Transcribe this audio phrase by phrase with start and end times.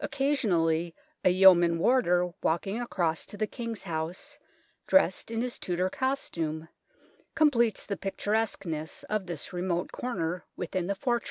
[0.00, 4.38] Occasionally a yeoman warder walking across to the King's House,
[4.86, 6.70] dressed in his Tudor costume,
[7.34, 11.26] completes the pictur esqueness of this remote corner within the fortress.